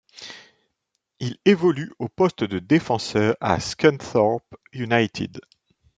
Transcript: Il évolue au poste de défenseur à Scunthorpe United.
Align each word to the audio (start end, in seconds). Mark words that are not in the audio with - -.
Il 1.19 1.37
évolue 1.45 1.91
au 1.99 2.09
poste 2.09 2.43
de 2.43 2.57
défenseur 2.57 3.37
à 3.39 3.59
Scunthorpe 3.59 4.55
United. 4.73 5.39